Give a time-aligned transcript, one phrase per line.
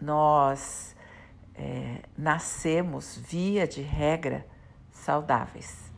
[0.00, 0.94] nós
[1.54, 4.46] é, nascemos, via de regra,
[4.90, 5.90] saudáveis.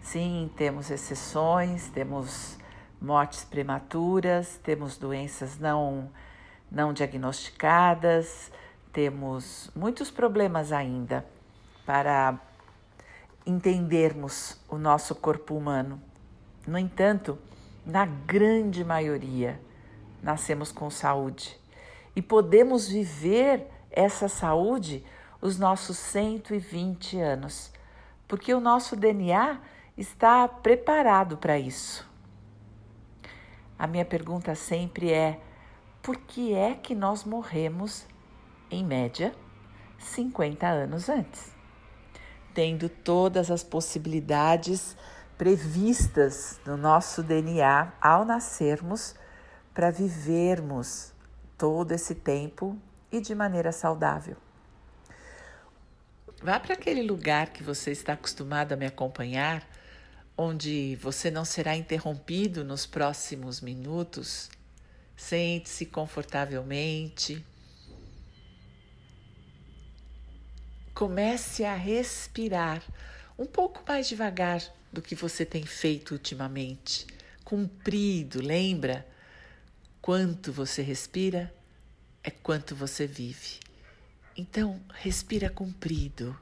[0.00, 2.58] Sim, temos exceções, temos
[3.00, 6.10] mortes prematuras, temos doenças não,
[6.70, 8.50] não diagnosticadas,
[8.92, 11.24] temos muitos problemas ainda
[11.86, 12.38] para
[13.46, 16.00] entendermos o nosso corpo humano.
[16.66, 17.38] No entanto,
[17.84, 19.60] na grande maioria,
[20.22, 21.58] nascemos com saúde
[22.14, 25.04] e podemos viver essa saúde
[25.40, 27.70] os nossos 120 anos,
[28.26, 29.60] porque o nosso DNA
[29.96, 32.08] está preparado para isso.
[33.78, 35.40] A minha pergunta sempre é:
[36.02, 38.06] por que é que nós morremos,
[38.70, 39.34] em média,
[39.98, 41.52] 50 anos antes?
[42.54, 44.96] Tendo todas as possibilidades
[45.36, 49.14] previstas no nosso DNA ao nascermos
[49.74, 51.13] para vivermos
[51.56, 52.78] todo esse tempo
[53.10, 54.36] e de maneira saudável.
[56.42, 59.66] Vá para aquele lugar que você está acostumado a me acompanhar,
[60.36, 64.50] onde você não será interrompido nos próximos minutos.
[65.16, 67.44] Sente-se confortavelmente.
[70.92, 72.82] Comece a respirar
[73.38, 74.60] um pouco mais devagar
[74.92, 77.06] do que você tem feito ultimamente.
[77.44, 79.06] Cumprido, lembra?
[80.04, 81.50] Quanto você respira
[82.22, 83.58] é quanto você vive.
[84.36, 86.38] Então, respira comprido.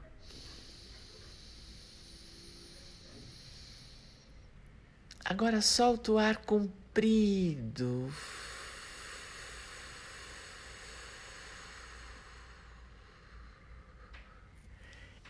[5.23, 8.13] Agora solta o ar comprido.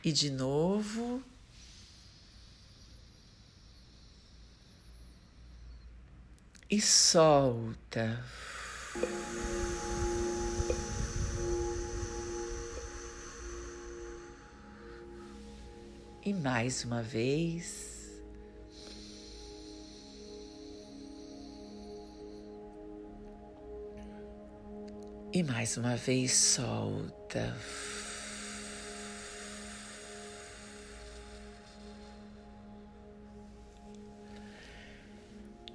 [0.04, 1.24] E de novo.
[6.74, 8.20] E solta.
[16.26, 18.12] E mais uma vez.
[25.32, 27.56] E mais uma vez solta.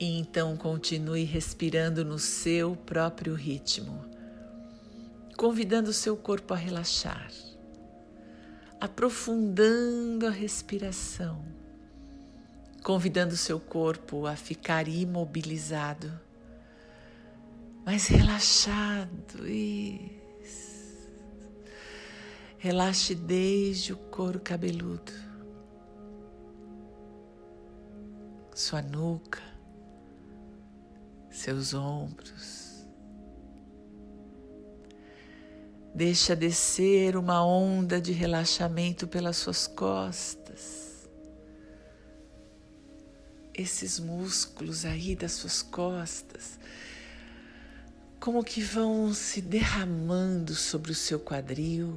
[0.01, 4.05] E então continue respirando no seu próprio ritmo,
[5.37, 7.33] convidando o seu corpo a relaxar,
[8.81, 11.45] aprofundando a respiração,
[12.85, 16.13] convidando o seu corpo a ficar imobilizado,
[17.85, 19.49] mas relaxado.
[19.49, 21.09] Isso.
[22.57, 25.13] Relaxe desde o couro cabeludo,
[28.55, 29.48] sua nuca,
[31.39, 32.85] seus ombros.
[35.95, 41.09] Deixa descer uma onda de relaxamento pelas suas costas.
[43.55, 46.59] Esses músculos aí das suas costas,
[48.21, 51.95] como que vão se derramando sobre o seu quadril.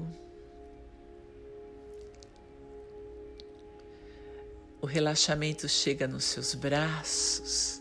[4.81, 7.80] O relaxamento chega nos seus braços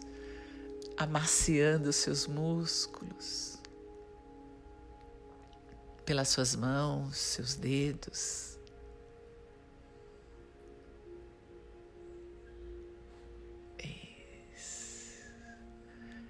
[1.01, 3.59] amaciando seus músculos,
[6.05, 8.59] pelas suas mãos, seus dedos.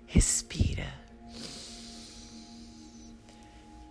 [0.06, 0.92] Respira.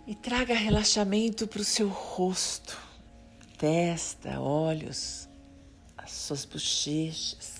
[0.06, 2.76] E traga relaxamento para o seu rosto,
[3.58, 5.28] testa, olhos,
[5.96, 7.59] as suas bochechas.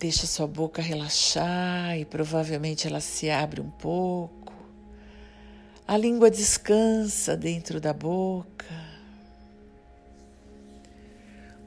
[0.00, 4.54] Deixa sua boca relaxar e provavelmente ela se abre um pouco.
[5.86, 8.64] A língua descansa dentro da boca.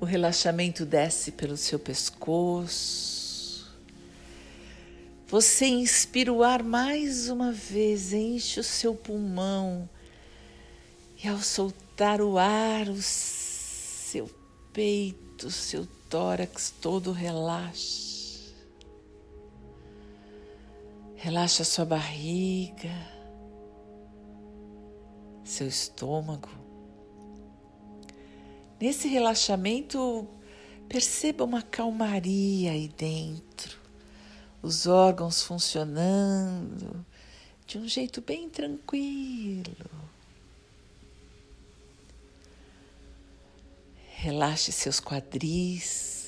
[0.02, 3.72] O relaxamento desce pelo seu pescoço.
[5.28, 9.88] Você inspira o ar mais uma vez, enche o seu pulmão.
[11.24, 14.28] E ao soltar o ar, o seu
[14.74, 18.13] peito, o seu tórax todo relaxa.
[21.24, 22.92] Relaxa sua barriga,
[25.42, 26.50] seu estômago.
[28.78, 30.28] Nesse relaxamento,
[30.90, 33.80] perceba uma calmaria aí dentro,
[34.62, 37.06] os órgãos funcionando
[37.66, 39.88] de um jeito bem tranquilo.
[44.10, 46.23] Relaxe seus quadris.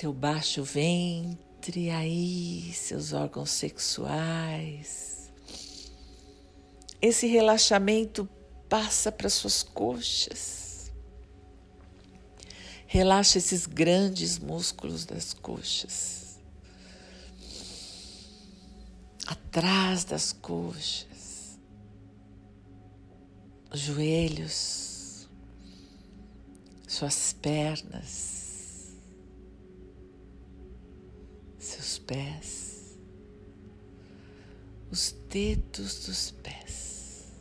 [0.00, 5.30] Seu baixo ventre, Entre aí seus órgãos sexuais.
[7.02, 8.26] Esse relaxamento
[8.66, 10.90] passa para suas coxas.
[12.86, 16.40] Relaxa esses grandes músculos das coxas.
[19.26, 21.58] Atrás das coxas.
[23.70, 25.28] Os joelhos.
[26.88, 28.39] Suas pernas.
[32.10, 32.98] Pés.
[34.90, 37.32] Os dedos dos pés.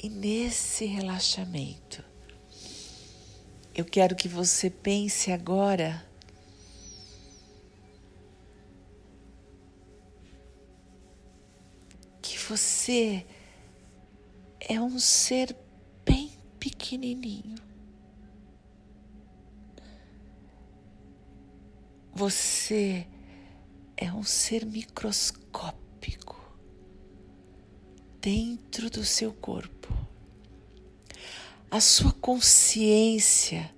[0.00, 2.04] E nesse relaxamento,
[3.74, 6.06] eu quero que você pense agora
[12.22, 13.26] que você
[14.60, 15.65] é um ser
[16.66, 17.54] pequenininho.
[22.12, 23.06] Você
[23.96, 26.36] é um ser microscópico
[28.20, 29.94] dentro do seu corpo.
[31.70, 33.72] A sua consciência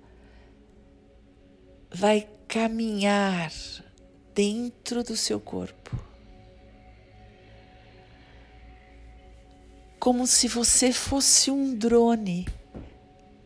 [1.93, 3.51] vai caminhar
[4.33, 5.95] dentro do seu corpo.
[9.99, 12.47] Como se você fosse um drone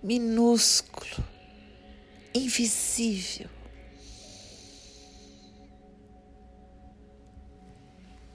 [0.03, 1.23] minúsculo,
[2.35, 3.49] invisível.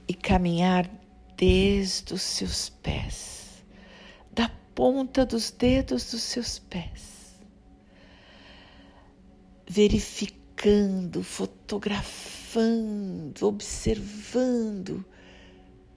[0.08, 0.90] E caminhar
[1.36, 3.62] desde os seus pés,
[4.32, 7.36] da ponta dos dedos dos seus pés,
[9.68, 15.04] verificando, fotografando, observando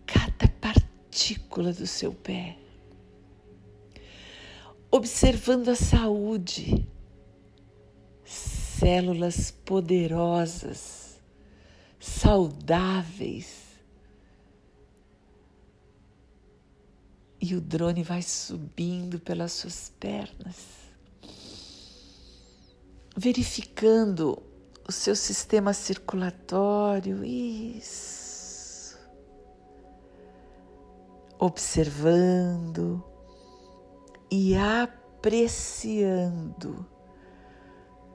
[0.06, 2.58] cada partícula do seu pé,
[4.92, 6.86] observando a saúde,
[8.26, 11.18] células poderosas,
[11.98, 13.62] saudáveis.
[17.40, 20.58] E o drone vai subindo pelas suas pernas,
[23.18, 24.44] verificando
[24.88, 29.00] o seu sistema circulatório, isso,
[31.40, 33.11] observando
[34.32, 35.54] e apreciando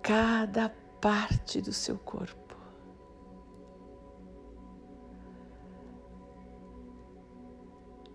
[0.03, 2.57] cada parte do seu corpo.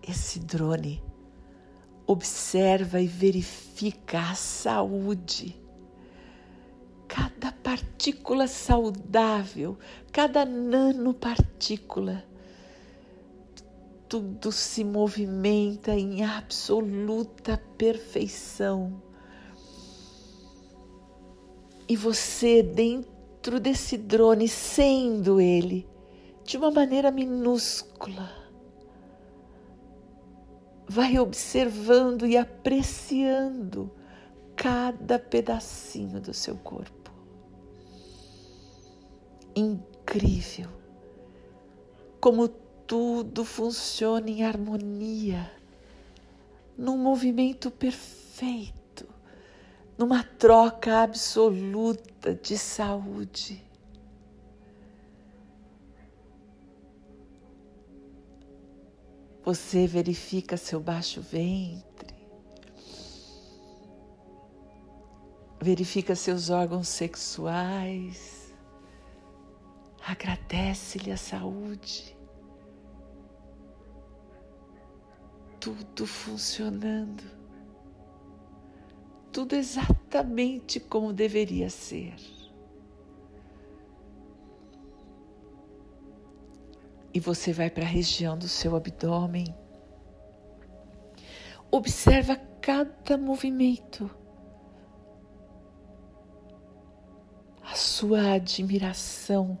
[0.02, 1.00] Esse drone
[2.04, 5.62] observa e verifica a saúde,
[7.06, 9.78] cada partícula saudável,
[10.10, 12.31] cada nanopartícula.
[14.12, 19.02] Tudo se movimenta em absoluta perfeição.
[21.88, 25.88] E você, dentro desse drone, sendo ele,
[26.44, 28.30] de uma maneira minúscula,
[30.86, 33.90] vai observando e apreciando
[34.54, 37.10] cada pedacinho do seu corpo.
[39.56, 40.68] Incrível
[42.20, 42.46] como
[42.92, 45.50] tudo funciona em harmonia,
[46.76, 49.08] num movimento perfeito,
[49.96, 53.64] numa troca absoluta de saúde.
[59.42, 62.14] Você verifica seu baixo ventre,
[65.62, 68.52] verifica seus órgãos sexuais,
[70.06, 72.20] agradece-lhe a saúde,
[75.62, 77.22] tudo funcionando,
[79.32, 82.16] tudo exatamente como deveria ser.
[87.14, 89.54] e você vai para a região do seu abdômen.
[91.70, 94.10] Observa cada movimento.
[97.62, 99.58] A sua admiração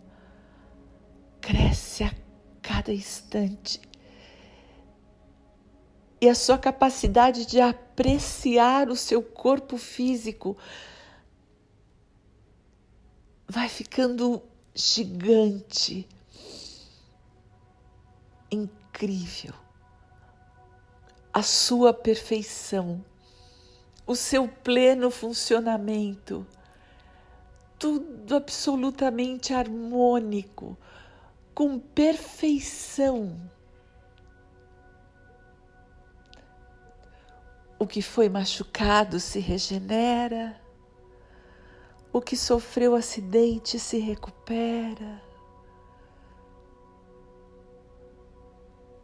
[1.40, 2.14] cresce a
[2.60, 3.80] cada instante.
[6.22, 10.56] E a sua capacidade de apreciar o seu corpo físico
[13.48, 14.40] vai ficando
[14.72, 16.08] gigante
[18.52, 19.52] incrível,
[21.32, 23.04] a sua perfeição,
[24.06, 26.46] o seu pleno funcionamento,
[27.76, 30.78] tudo absolutamente harmônico,
[31.52, 33.40] com perfeição.
[37.82, 40.56] O que foi machucado se regenera.
[42.12, 45.20] O que sofreu acidente se recupera.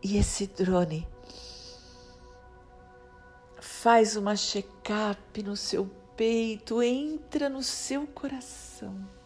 [0.00, 1.08] E esse drone
[3.60, 9.17] faz uma check-up no seu peito, entra no seu coração.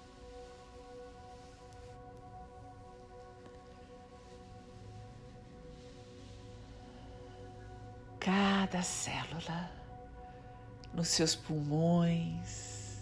[8.24, 9.68] Cada célula
[10.94, 12.96] nos seus pulmões.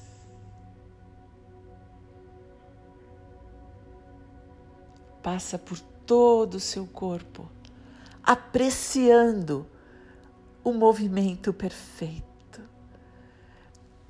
[5.23, 7.50] Passa por todo o seu corpo,
[8.23, 9.69] apreciando
[10.65, 12.62] o movimento perfeito.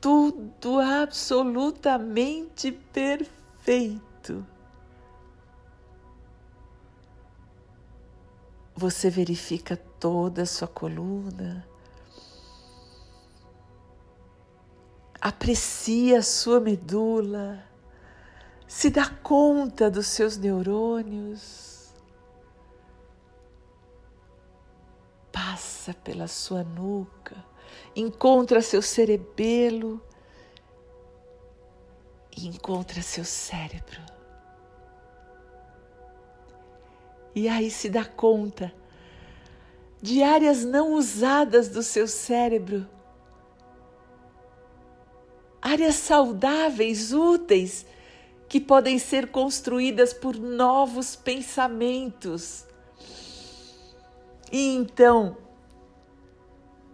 [0.00, 4.46] Tudo absolutamente perfeito.
[8.76, 11.68] Você verifica toda a sua coluna,
[15.20, 17.62] aprecia a sua medula,
[18.66, 21.92] se dá conta dos seus neurônios.
[25.30, 27.36] Passa pela sua nuca,
[27.94, 30.02] encontra seu cerebelo.
[32.36, 34.00] E encontra seu cérebro.
[37.34, 38.72] E aí se dá conta
[40.02, 42.86] de áreas não usadas do seu cérebro,
[45.60, 47.84] áreas saudáveis, úteis,
[48.48, 52.64] que podem ser construídas por novos pensamentos.
[54.50, 55.36] E então,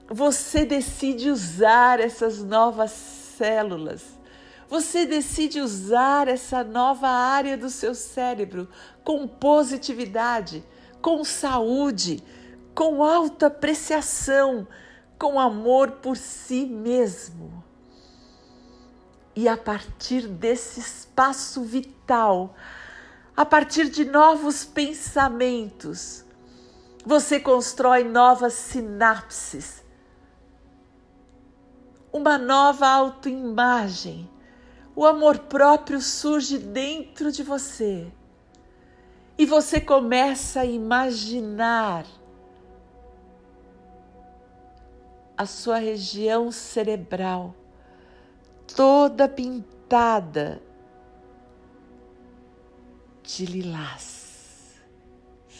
[0.08, 4.02] você decide usar essas novas células,
[4.68, 8.68] você decide usar essa nova área do seu cérebro
[9.04, 10.64] com positividade,
[11.00, 12.22] com saúde,
[12.76, 14.68] com alta apreciação,
[15.18, 17.64] com amor por si mesmo.
[19.34, 22.54] E a partir desse espaço vital,
[23.34, 26.22] a partir de novos pensamentos,
[27.04, 29.82] você constrói novas sinapses,
[32.12, 34.28] uma nova autoimagem.
[34.94, 38.12] O amor próprio surge dentro de você.
[39.38, 42.04] E você começa a imaginar
[45.36, 47.54] a sua região cerebral
[48.74, 50.62] toda pintada
[53.22, 54.74] de lilás.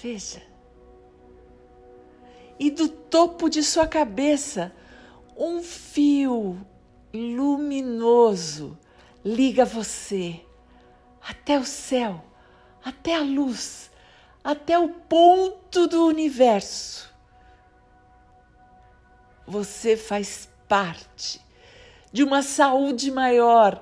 [0.02, 0.56] Veja
[2.58, 4.72] e do topo de sua cabeça
[5.36, 6.58] um fio
[7.12, 8.78] luminoso
[9.24, 10.40] liga você
[11.20, 12.22] até o céu,
[12.84, 13.90] até a luz,
[14.44, 17.12] até o ponto do universo.
[19.46, 21.40] Você faz parte
[22.12, 23.80] de uma saúde maior,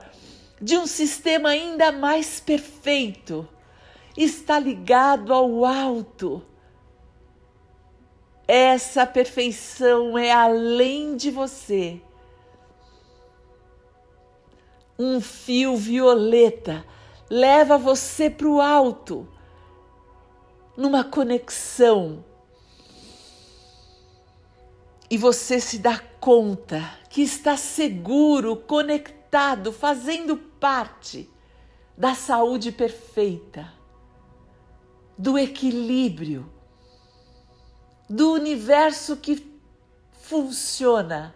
[0.60, 3.48] de um sistema ainda mais perfeito.
[4.16, 6.42] Está ligado ao alto
[8.46, 12.00] essa perfeição é além de você.
[14.98, 16.84] Um fio violeta
[17.30, 19.26] leva você para o alto,
[20.76, 22.22] numa conexão.
[25.14, 31.30] E você se dá conta que está seguro, conectado, fazendo parte
[31.96, 33.72] da saúde perfeita,
[35.16, 36.52] do equilíbrio
[38.10, 39.56] do universo que
[40.20, 41.32] funciona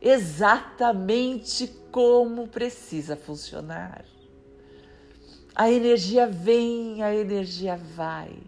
[0.00, 4.06] exatamente como precisa funcionar.
[5.54, 8.38] A energia vem, a energia vai.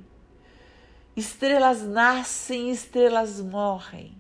[1.15, 4.20] Estrelas nascem, estrelas morrem.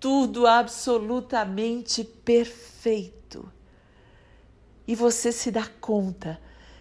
[0.00, 3.52] Tudo absolutamente perfeito.
[4.88, 6.40] E você se dá conta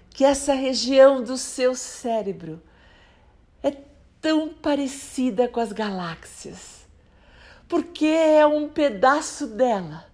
[0.09, 2.61] que essa região do seu cérebro
[3.61, 3.71] é
[4.21, 6.87] tão parecida com as galáxias,
[7.67, 10.07] porque é um pedaço dela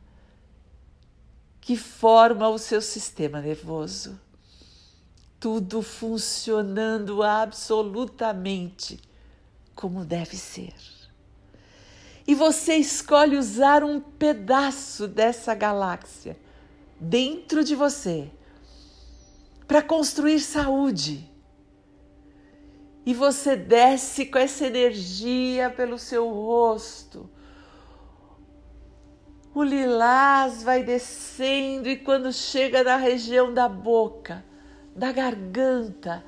[1.61, 4.19] que forma o seu sistema nervoso.
[5.39, 8.99] Tudo funcionando absolutamente
[9.75, 10.73] como deve ser.
[12.27, 16.37] E você escolhe usar um pedaço dessa galáxia
[16.99, 18.31] dentro de você
[19.67, 21.29] para construir saúde
[23.05, 27.29] e você desce com essa energia pelo seu rosto.
[29.53, 34.43] O lilás vai descendo e quando chega na região da boca,
[34.95, 36.25] da garganta,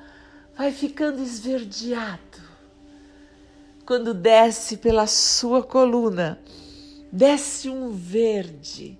[0.56, 2.27] vai ficando esverdeado.
[3.88, 6.38] Quando desce pela sua coluna,
[7.10, 8.98] desce um verde,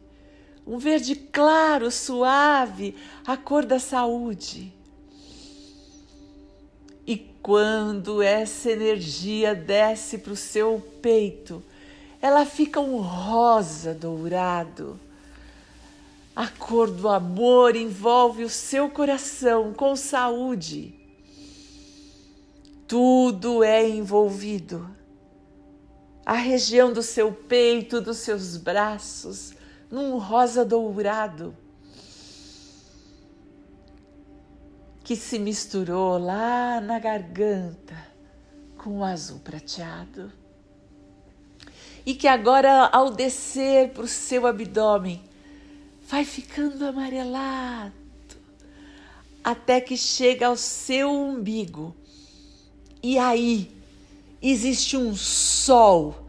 [0.66, 4.73] um verde claro, suave, a cor da saúde.
[7.07, 11.62] E quando essa energia desce para o seu peito,
[12.18, 14.99] ela fica um rosa dourado.
[16.35, 20.98] A cor do amor envolve o seu coração com saúde.
[22.88, 24.90] Tudo é envolvido.
[26.26, 29.52] A região do seu peito, dos seus braços,
[29.90, 31.54] num rosa dourado
[35.04, 37.97] que se misturou lá na garganta
[38.76, 40.30] com o azul prateado
[42.04, 45.23] e que agora, ao descer para o seu abdômen,
[46.07, 47.92] vai ficando amarelado
[49.45, 51.95] até que chega ao seu umbigo.
[53.02, 53.71] E aí
[54.40, 56.28] existe um sol,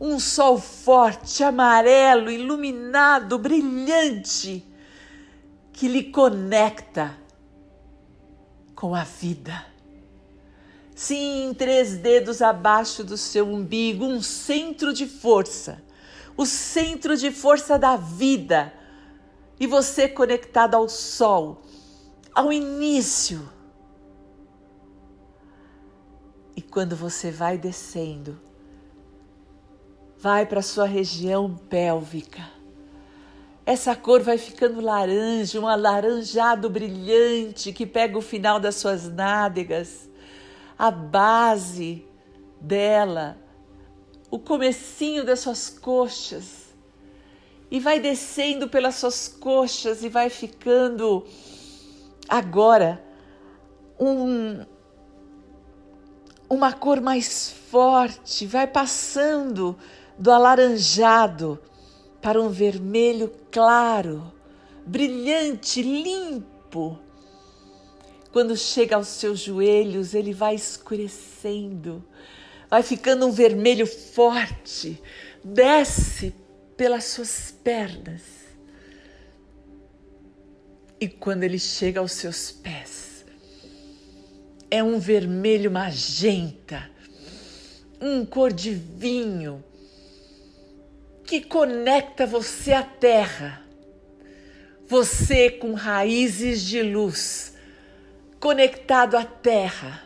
[0.00, 4.64] um sol forte, amarelo, iluminado, brilhante,
[5.72, 7.16] que lhe conecta
[8.74, 9.68] com a vida
[10.98, 15.80] Sim, três dedos abaixo do seu umbigo, um centro de força,
[16.36, 18.72] o centro de força da vida.
[19.60, 21.62] E você conectado ao sol,
[22.34, 23.48] ao início.
[26.78, 28.40] Quando você vai descendo,
[30.16, 32.48] vai para sua região pélvica.
[33.66, 40.08] Essa cor vai ficando laranja, um alaranjado brilhante que pega o final das suas nádegas
[40.78, 42.06] a base
[42.60, 43.36] dela,
[44.30, 46.76] o comecinho das suas coxas
[47.68, 51.26] e vai descendo pelas suas coxas e vai ficando
[52.28, 53.04] agora
[53.98, 54.64] um
[56.48, 59.76] uma cor mais forte, vai passando
[60.18, 61.60] do alaranjado
[62.20, 64.32] para um vermelho claro,
[64.86, 66.98] brilhante, limpo
[68.32, 72.04] quando chega aos seus joelhos, ele vai escurecendo,
[72.68, 75.02] vai ficando um vermelho forte,
[75.42, 76.34] desce
[76.76, 78.22] pelas suas pernas.
[81.00, 82.97] E quando ele chega aos seus pés,
[84.70, 86.90] é um vermelho magenta,
[88.00, 89.64] um cor de vinho,
[91.24, 93.62] que conecta você à terra.
[94.86, 97.54] Você com raízes de luz
[98.40, 100.04] conectado à terra.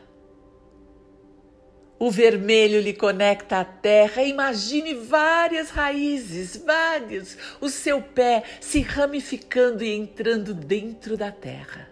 [1.98, 4.24] O vermelho lhe conecta à terra.
[4.24, 11.91] Imagine várias raízes, vários, o seu pé se ramificando e entrando dentro da terra.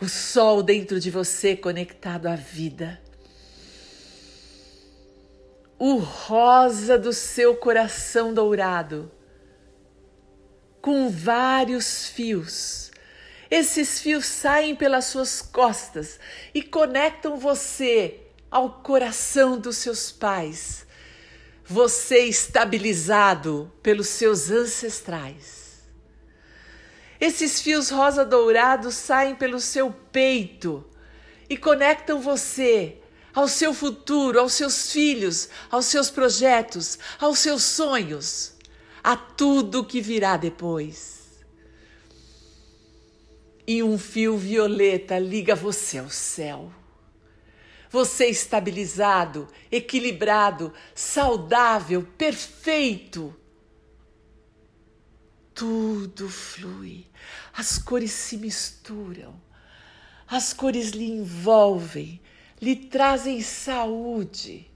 [0.00, 3.00] O sol dentro de você conectado à vida.
[5.78, 9.10] O rosa do seu coração dourado,
[10.80, 12.92] com vários fios
[13.56, 16.18] esses fios saem pelas suas costas
[16.52, 20.84] e conectam você ao coração dos seus pais.
[21.64, 25.63] Você estabilizado pelos seus ancestrais.
[27.26, 30.84] Esses fios rosa dourados saem pelo seu peito
[31.48, 32.98] e conectam você
[33.32, 38.52] ao seu futuro, aos seus filhos, aos seus projetos, aos seus sonhos,
[39.02, 41.14] a tudo que virá depois
[43.66, 46.70] e um fio violeta liga você ao céu.
[47.88, 53.34] Você estabilizado, equilibrado, saudável, perfeito.
[55.54, 57.06] Tudo flui,
[57.52, 59.40] as cores se misturam,
[60.26, 62.20] as cores lhe envolvem,
[62.60, 64.68] lhe trazem saúde.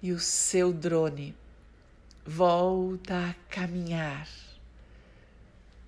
[0.00, 1.34] E o seu drone
[2.24, 4.28] volta a caminhar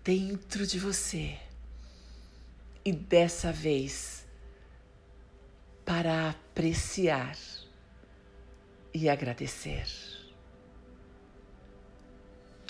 [0.02, 1.38] dentro de você
[2.84, 4.26] e dessa vez
[5.84, 7.36] para apreciar
[8.92, 10.19] e agradecer.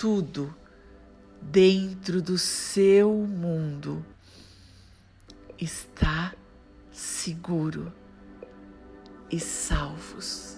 [0.01, 0.51] Tudo
[1.39, 4.03] dentro do seu mundo
[5.59, 6.33] está
[6.91, 7.93] seguro
[9.29, 10.57] e salvos.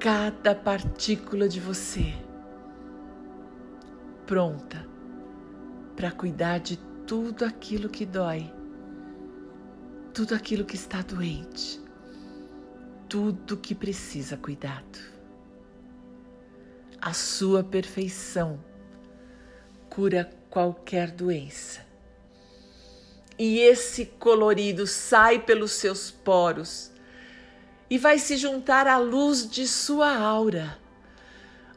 [0.00, 2.16] Cada partícula de você
[4.26, 4.84] pronta
[5.94, 8.52] para cuidar de tudo aquilo que dói,
[10.12, 11.80] tudo aquilo que está doente,
[13.08, 15.15] tudo que precisa cuidado.
[17.00, 18.58] A sua perfeição
[19.88, 21.84] cura qualquer doença.
[23.38, 26.90] E esse colorido sai pelos seus poros
[27.88, 30.78] e vai se juntar à luz de sua aura.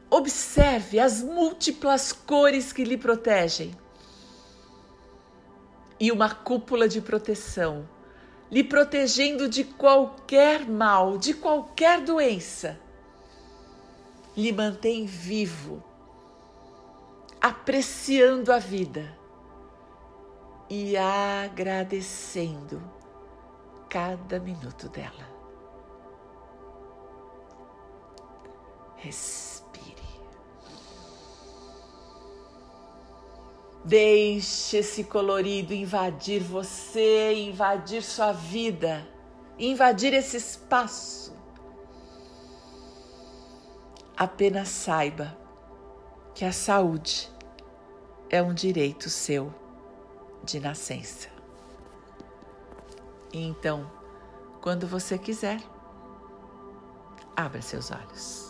[0.08, 3.76] Observe as múltiplas cores que lhe protegem
[6.00, 7.86] e uma cúpula de proteção,
[8.50, 12.80] lhe protegendo de qualquer mal, de qualquer doença.
[14.36, 15.82] Lhe mantém vivo,
[17.40, 19.18] apreciando a vida
[20.68, 22.80] e agradecendo
[23.88, 25.28] cada minuto dela.
[28.96, 29.80] Respire.
[33.84, 39.08] Deixe esse colorido invadir você, invadir sua vida,
[39.58, 41.39] invadir esse espaço.
[44.20, 45.34] Apenas saiba
[46.34, 47.32] que a saúde
[48.28, 49.50] é um direito seu
[50.44, 51.30] de nascença.
[53.32, 53.90] Então,
[54.60, 55.58] quando você quiser,
[57.34, 58.49] abra seus olhos.